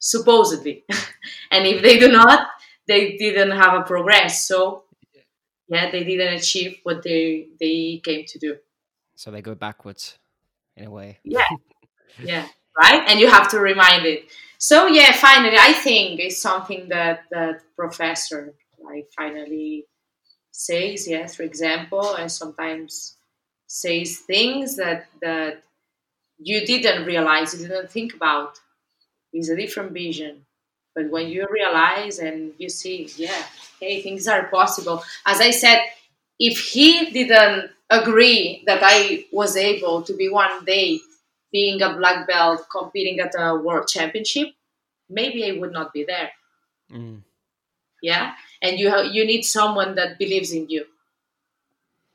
[0.00, 0.84] supposedly.
[1.52, 2.48] and if they do not,
[2.88, 4.48] they didn't have a progress.
[4.48, 4.84] So
[5.68, 8.56] yeah, they didn't achieve what they they came to do.
[9.14, 10.18] So they go backwards
[10.76, 11.20] in a way.
[11.22, 11.46] Yeah.
[12.20, 12.48] Yeah,
[12.80, 13.02] right?
[13.08, 14.26] And you have to remind it.
[14.58, 19.86] So yeah, finally, I think it's something that that professor like finally
[20.52, 23.16] says, yes, for example, and sometimes
[23.66, 25.62] says things that that
[26.38, 28.60] you didn't realize, you didn't think about.
[29.32, 30.46] It's a different vision.
[30.94, 33.44] But when you realize and you see, yeah,
[33.80, 35.02] hey, things are possible.
[35.26, 35.80] As I said,
[36.38, 41.00] if he didn't agree that I was able to be one day
[41.52, 44.48] being a black belt competing at a world championship,
[45.08, 46.30] maybe I would not be there.
[46.92, 47.22] Mm.
[48.02, 48.32] Yeah,
[48.62, 50.86] and you ha- you need someone that believes in you.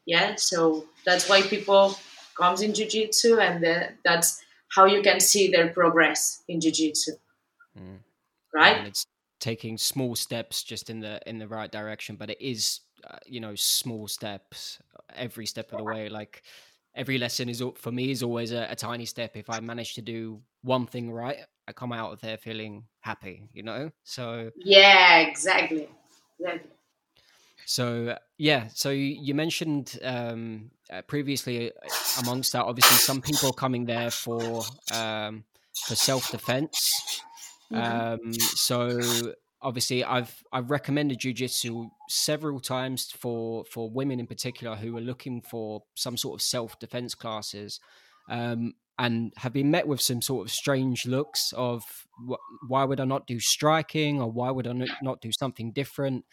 [0.06, 1.96] Yeah, so that's why people
[2.36, 4.44] comes in jiu-jitsu and the, that's
[4.76, 7.14] how you can see their progress in jiu-jitsu
[7.80, 7.98] mm.
[8.54, 9.06] right and it's
[9.40, 13.40] taking small steps just in the in the right direction but it is uh, you
[13.40, 14.80] know small steps
[15.16, 16.44] every step of the way like
[16.96, 20.02] every lesson is for me is always a, a tiny step if i manage to
[20.02, 25.20] do one thing right i come out of there feeling happy you know so yeah
[25.20, 25.90] exactly
[26.40, 26.70] exactly
[27.66, 33.86] so yeah, so you mentioned um, uh, previously, uh, amongst that, obviously some people coming
[33.86, 34.62] there for
[34.94, 37.22] um, for self defense.
[37.74, 38.28] Mm-hmm.
[38.28, 39.34] Um, so
[39.66, 45.42] obviously, I've I've recommended jujitsu several times for for women in particular who are looking
[45.42, 47.80] for some sort of self defense classes.
[48.30, 51.84] Um, and have been met with some sort of strange looks of
[52.70, 56.24] why would I not do striking or why would I not do something different?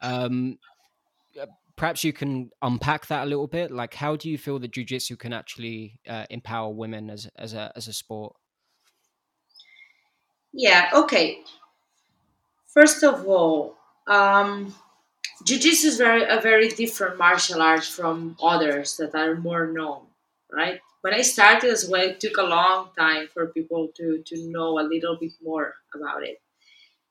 [0.00, 0.58] Um,
[1.40, 3.72] uh, perhaps you can unpack that a little bit.
[3.72, 7.72] Like, how do you feel that jujitsu can actually uh, empower women as as a
[7.74, 8.36] as a sport?
[10.52, 10.90] Yeah.
[10.94, 11.42] Okay.
[12.74, 14.74] First of all, um,
[15.44, 20.06] jiu-jitsu is very a very different martial art from others that are more known,
[20.52, 20.80] right?
[21.02, 24.78] When I started as well, it took a long time for people to to know
[24.80, 26.38] a little bit more about it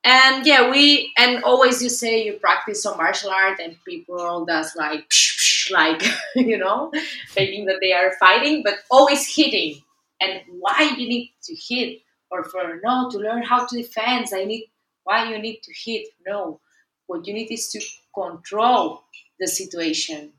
[0.04, 4.76] and yeah we and always you say you practice some martial art and people does
[4.76, 6.02] like psh, psh, like
[6.36, 6.92] you know
[7.30, 9.80] thinking that they are fighting but always hitting
[10.22, 12.00] and why you need to hit
[12.32, 14.66] or for no to learn how to defend i need
[15.04, 16.60] why you need to hit no
[17.08, 17.80] what you need is to
[18.14, 19.04] control
[19.40, 20.32] the situation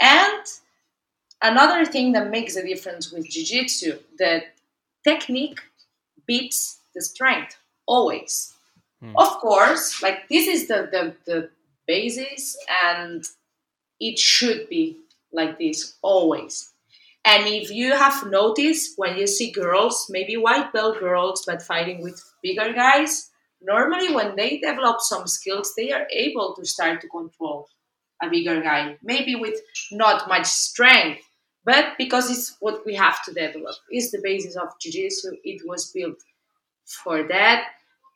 [0.00, 0.44] and
[1.42, 4.42] another thing that makes a difference with jiu-jitsu the
[5.04, 5.60] technique
[6.26, 8.52] beats the strength always
[9.02, 9.14] Mm.
[9.16, 11.50] Of course, like this is the, the, the
[11.86, 13.24] basis and
[13.98, 14.98] it should be
[15.32, 16.72] like this always.
[17.24, 22.02] And if you have noticed when you see girls, maybe white belt girls, but fighting
[22.02, 23.30] with bigger guys,
[23.64, 27.68] normally when they develop some skills, they are able to start to control
[28.22, 31.22] a bigger guy, maybe with not much strength,
[31.64, 33.74] but because it's what we have to develop.
[33.90, 35.36] It's the basis of jiu-jitsu.
[35.44, 36.18] It was built
[36.84, 37.66] for that.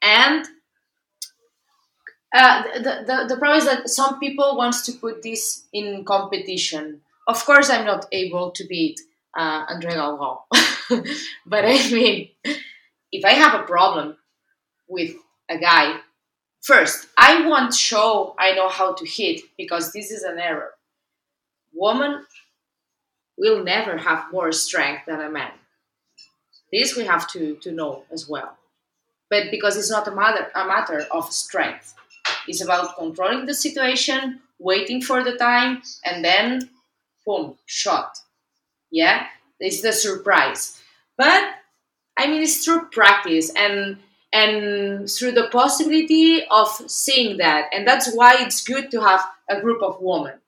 [0.03, 0.47] And
[2.35, 7.01] uh, the, the, the problem is that some people wants to put this in competition.
[7.27, 9.01] Of course, I'm not able to beat
[9.37, 10.39] uh, Andre Galvão.
[11.47, 12.31] but I mean,
[13.13, 14.17] if I have a problem
[14.89, 15.15] with
[15.49, 16.01] a guy,
[16.63, 20.73] first, I won't show I know how to hit because this is an error.
[21.73, 22.25] Woman
[23.39, 25.53] will never have more strength than a man.
[26.73, 28.57] This we have to, to know as well.
[29.31, 31.97] But because it's not a matter, a matter of strength
[32.49, 36.71] it's about controlling the situation, waiting for the time, and then
[37.25, 38.19] boom, shot.
[38.91, 39.27] Yeah,
[39.59, 40.81] it's the surprise.
[41.17, 41.55] But
[42.17, 43.99] I mean, it's through practice and
[44.33, 49.61] and through the possibility of seeing that, and that's why it's good to have a
[49.61, 50.41] group of women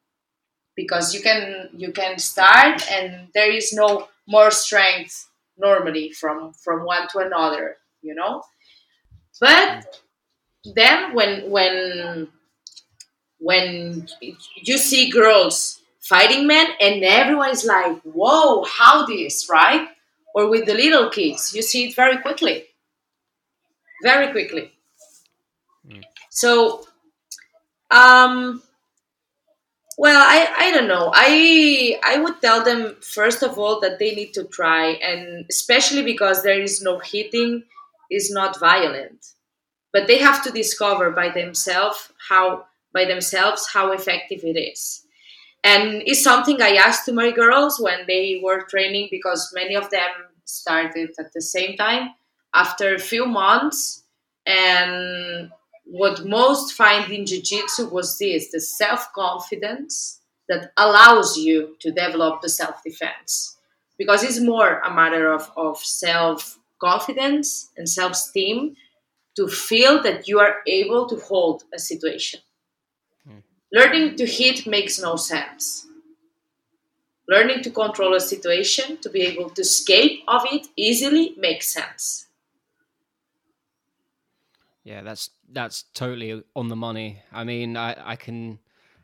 [0.78, 6.84] because you can you can start and there is no more strength normally from from
[6.84, 8.42] one to another, you know.
[9.40, 10.00] But
[10.74, 12.28] then when when
[13.40, 14.06] when
[14.62, 19.88] you see girls fighting men and everyone is like whoa how this right?
[20.34, 22.67] Or with the little kids you see it very quickly
[24.02, 24.72] very quickly.
[25.86, 26.02] Mm.
[26.30, 26.84] so
[27.90, 28.62] um
[29.96, 31.10] well i i don't know.
[31.14, 36.02] I i would tell them first of all that they need to try and especially
[36.02, 37.64] because there is no hitting
[38.10, 39.32] is not violent.
[39.92, 45.04] But they have to discover by themselves how by themselves how effective it is.
[45.64, 49.90] And it's something i asked to my girls when they were training because many of
[49.90, 50.10] them
[50.44, 52.10] started at the same time
[52.54, 54.04] after a few months
[54.46, 55.50] and
[55.84, 62.48] what most find in jiu-jitsu was this the self-confidence that allows you to develop the
[62.48, 63.58] self-defense
[63.98, 68.76] because it's more a matter of, of self confidence and self esteem
[69.36, 72.40] to feel that you are able to hold a situation.
[73.28, 73.42] Mm.
[73.72, 75.86] Learning to hit makes no sense.
[77.28, 82.27] Learning to control a situation, to be able to escape of it easily makes sense.
[84.84, 87.22] Yeah, that's that's totally on the money.
[87.32, 88.58] I mean, I, I can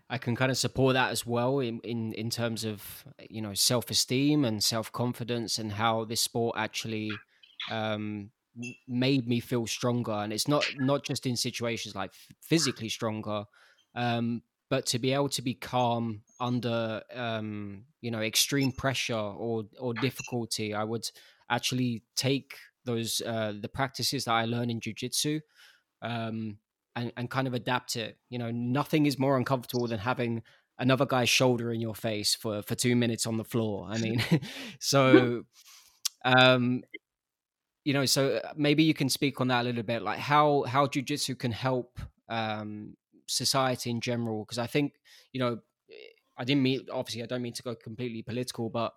[0.09, 3.55] I can kind of support that as well in, in, in terms of you know
[3.55, 7.11] self esteem and self confidence and how this sport actually
[7.71, 8.31] um,
[8.87, 10.13] made me feel stronger.
[10.13, 13.45] And it's not not just in situations like physically stronger,
[13.95, 19.65] um, but to be able to be calm under um, you know extreme pressure or
[19.81, 20.75] or difficulty.
[20.75, 21.11] I would
[21.51, 25.41] actually take those uh, the practices that I learned in jujitsu.
[26.03, 26.59] Um,
[26.97, 28.19] and, and kind of adapt it.
[28.31, 30.43] You know, nothing is more uncomfortable than having
[30.79, 33.89] another guy's shoulder in your face for for two minutes on the floor.
[33.91, 34.23] I mean,
[34.81, 35.45] so
[36.25, 36.83] um,
[37.85, 40.63] you know, so uh, maybe you can speak on that a little bit, like how
[40.63, 44.45] how jujitsu can help um, society in general.
[44.45, 44.95] Because I think
[45.33, 45.59] you know,
[46.37, 48.95] I didn't mean obviously I don't mean to go completely political, but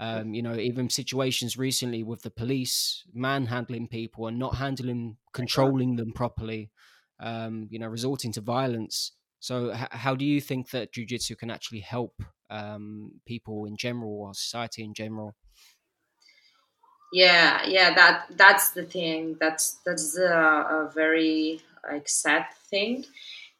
[0.00, 5.96] um, you know, even situations recently with the police manhandling people and not handling, controlling
[5.96, 6.72] them properly
[7.20, 9.12] um, you know, resorting to violence.
[9.40, 14.22] So, h- how do you think that jujitsu can actually help um, people in general
[14.22, 15.36] or society in general?
[17.12, 19.36] Yeah, yeah, that that's the thing.
[19.40, 20.30] That's that's a,
[20.86, 23.04] a very like sad thing.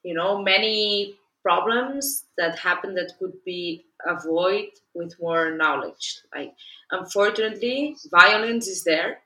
[0.04, 6.20] You know, many problems that happen that could be avoided with more knowledge.
[6.34, 6.54] Like,
[6.90, 9.20] unfortunately, violence is there,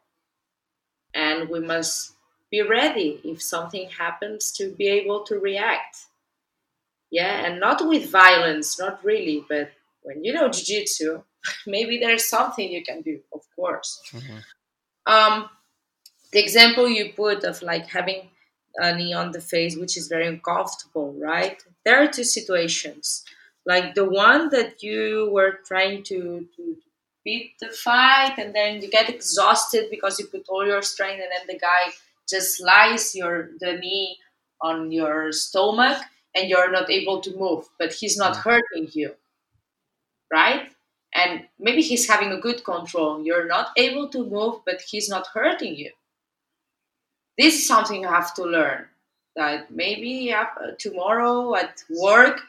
[1.15, 2.13] and we must
[2.51, 6.07] be ready if something happens to be able to react.
[7.11, 9.71] Yeah, and not with violence, not really, but
[10.03, 11.23] when you know jiu-jitsu,
[11.67, 14.01] maybe there's something you can do, of course.
[14.13, 15.13] Mm-hmm.
[15.13, 15.51] Um,
[16.33, 18.29] the example you put of like having
[18.79, 21.63] a knee on the face, which is very uncomfortable, right?
[21.85, 23.25] There are two situations.
[23.67, 26.77] Like the one that you were trying to, to
[27.25, 31.31] beat the fight, and then you get exhausted because you put all your strength, and
[31.33, 31.93] then the guy
[32.29, 34.19] just lies your the knee
[34.61, 35.99] on your stomach
[36.35, 38.43] and you're not able to move but he's not mm.
[38.43, 39.13] hurting you
[40.33, 40.71] right
[41.15, 45.27] and maybe he's having a good control you're not able to move but he's not
[45.29, 45.91] hurting you
[47.39, 48.87] this is something you have to learn
[49.37, 50.35] that maybe
[50.79, 52.41] tomorrow at work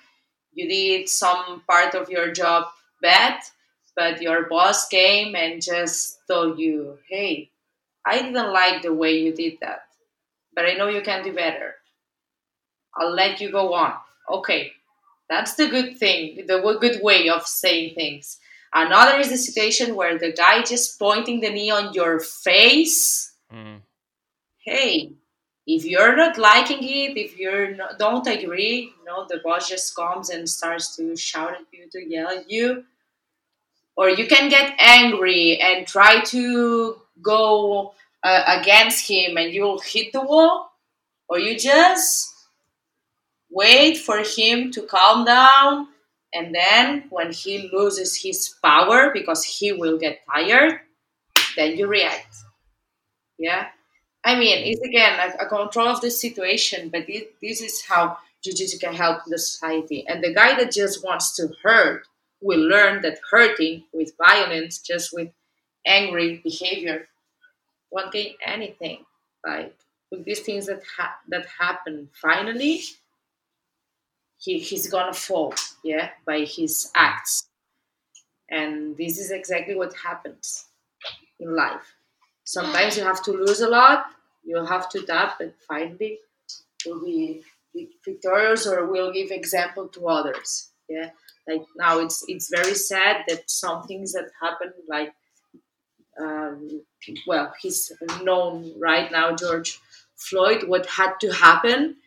[0.54, 2.66] you did some part of your job
[3.02, 3.40] bad
[3.96, 7.50] but your boss came and just told you hey
[8.06, 9.88] I didn't like the way you did that,
[10.54, 11.76] but I know you can do better.
[12.96, 13.94] I'll let you go on.
[14.30, 14.72] Okay,
[15.28, 18.38] that's the good thing, the good way of saying things.
[18.74, 23.34] Another is the situation where the guy just pointing the knee on your face.
[23.52, 23.82] Mm.
[24.66, 25.14] Hey,
[25.68, 30.32] if you're not liking it, if you don't agree, you know, the boss just comes
[30.32, 32.84] and starts to shout at you, to yell at you.
[33.96, 37.94] Or you can get angry and try to go
[38.24, 40.72] uh, against him and you'll hit the wall,
[41.30, 42.34] or you just
[43.52, 45.90] wait for him to calm down.
[46.34, 50.82] And then, when he loses his power because he will get tired,
[51.56, 52.36] then you react.
[53.38, 53.68] Yeah.
[54.26, 58.18] I mean, it's again a, a control of the situation, but it, this is how
[58.44, 60.06] jiu-jitsu can help the society.
[60.08, 62.04] And the guy that just wants to hurt
[62.42, 65.30] will learn that hurting with violence, just with
[65.86, 67.08] angry behavior,
[67.92, 69.06] won't gain anything.
[69.46, 69.76] Like
[70.12, 72.82] with these things that ha- that happen, finally,
[74.38, 75.54] he he's gonna fall,
[75.84, 77.50] yeah, by his acts.
[78.50, 80.66] And this is exactly what happens
[81.40, 81.96] in life.
[82.46, 84.08] Sometimes you have to lose a lot,
[84.46, 86.20] you'll have to tap, but finally,
[86.86, 87.44] will be
[88.06, 90.70] victorious or will give example to others.
[90.88, 91.10] Yeah,
[91.48, 95.14] like now it's it's very sad that some things that happen like
[96.20, 96.82] um,
[97.28, 97.92] well, he's
[98.24, 99.80] known right now, George
[100.16, 101.98] Floyd, what had to happen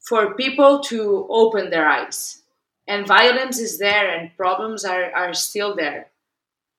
[0.00, 2.42] for people to open their eyes.
[2.86, 6.06] And violence is there, and problems are, are still there.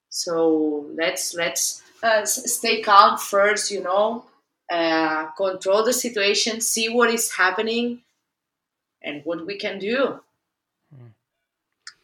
[0.10, 4.26] So let's let's uh, stay calm first, you know,
[4.70, 8.02] uh, control the situation, see what is happening,
[9.02, 10.20] and what we can do.
[10.94, 11.12] Mm.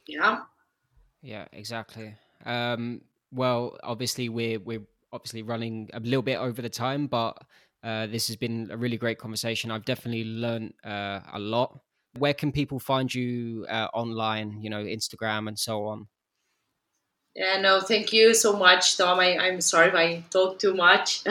[0.08, 0.40] Yeah.
[1.22, 2.16] Yeah, exactly.
[2.46, 3.02] Um,
[3.32, 7.38] well, obviously we're we're obviously running a little bit over the time, but
[7.84, 9.72] uh, this has been a really great conversation.
[9.72, 11.80] I've definitely learned uh, a lot.
[12.18, 14.62] Where can people find you uh, online?
[14.62, 16.08] You know, Instagram and so on.
[17.36, 19.20] Yeah, no, thank you so much, Tom.
[19.20, 21.22] I, I'm sorry if I talk too much.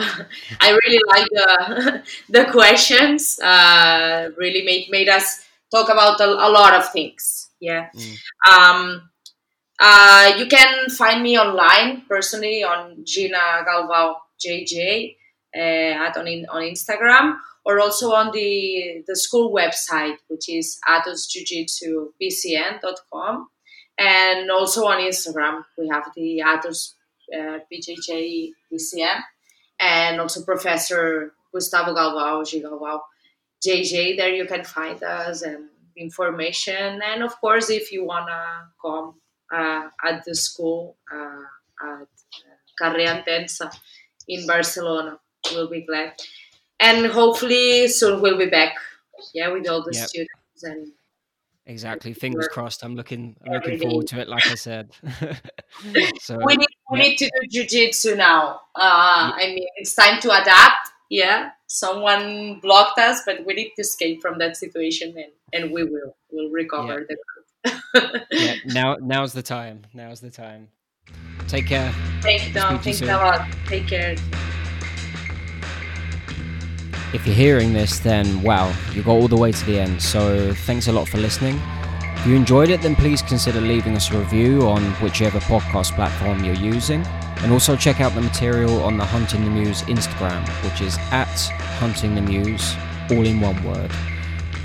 [0.61, 3.39] I really like the the questions.
[3.39, 5.43] Uh, really made made us
[5.73, 7.49] talk about a, a lot of things.
[7.59, 7.89] Yeah.
[7.95, 8.17] Mm.
[8.53, 9.09] Um,
[9.79, 15.15] uh, you can find me online personally on Gina Galvao JJ
[15.57, 23.47] uh, at on on Instagram or also on the the school website, which is atosjujitsubcn.com
[23.97, 26.93] and also on Instagram we have the Atos
[27.33, 29.21] uh, BCN
[29.79, 32.61] and also Professor Gustavo Galvao, G.
[32.61, 32.99] Galvao,
[33.65, 34.17] JJ.
[34.17, 37.01] There you can find us and information.
[37.01, 39.15] And of course, if you wanna come
[39.53, 42.07] uh, at the school uh, at
[42.77, 43.71] Carrer Entença
[44.27, 45.19] in Barcelona,
[45.53, 46.13] we'll be glad.
[46.79, 48.75] And hopefully soon we'll be back,
[49.33, 50.07] yeah, with all the yep.
[50.07, 50.91] students and
[51.67, 52.13] Exactly.
[52.13, 52.83] Fingers crossed.
[52.83, 53.35] I'm looking.
[53.45, 54.27] I'm looking forward to it.
[54.27, 54.91] Like I said.
[56.19, 57.03] so we need we yeah.
[57.03, 58.61] need to do jujitsu now.
[58.75, 60.89] Uh, I mean, it's time to adapt.
[61.09, 65.83] Yeah, someone blocked us, but we need to escape from that situation, and and we
[65.83, 66.15] will.
[66.31, 67.77] We'll recover yeah.
[67.93, 68.25] the.
[68.31, 68.55] yeah.
[68.65, 69.81] Now now's the time.
[69.93, 70.69] Now's the time.
[71.47, 71.93] Take care.
[72.21, 72.79] Thank you, Tom.
[72.79, 73.47] Thanks a lot.
[73.67, 74.15] Take care.
[77.15, 80.01] If you're hearing this, then wow, you got all the way to the end.
[80.01, 81.61] So thanks a lot for listening.
[82.17, 86.43] If you enjoyed it, then please consider leaving us a review on whichever podcast platform
[86.43, 87.05] you're using.
[87.37, 91.39] And also check out the material on the Hunting the Muse Instagram, which is at
[91.79, 92.75] Hunting the Muse,
[93.09, 93.91] all in one word.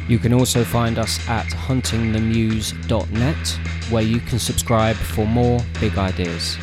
[0.09, 3.59] You can also find us at huntingthemuse.net,
[3.91, 6.57] where you can subscribe for more big ideas.